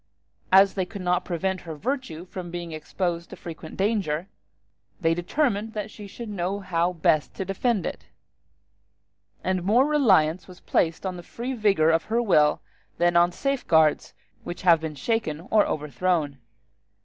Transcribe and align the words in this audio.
As 0.51 0.73
they 0.73 0.83
could 0.87 1.03
not 1.03 1.23
prevent 1.25 1.61
her 1.61 1.75
virtue 1.75 2.25
from 2.25 2.49
being 2.49 2.71
exposed 2.71 3.29
to 3.29 3.35
frequent 3.35 3.77
danger, 3.77 4.27
they 4.99 5.13
determined 5.13 5.73
that 5.73 5.91
she 5.91 6.07
should 6.07 6.27
know 6.27 6.59
how 6.59 6.93
best 6.93 7.35
to 7.35 7.45
defend 7.45 7.85
it; 7.85 8.07
and 9.43 9.61
more 9.61 9.85
reliance 9.85 10.47
was 10.47 10.59
placed 10.59 11.05
on 11.05 11.17
the 11.17 11.21
free 11.21 11.53
vigor 11.53 11.91
of 11.91 12.05
her 12.05 12.19
will 12.19 12.61
than 12.97 13.15
on 13.15 13.31
safeguards 13.31 14.15
which 14.43 14.63
have 14.63 14.81
been 14.81 14.95
shaken 14.95 15.41
or 15.51 15.67
overthrown. 15.67 16.39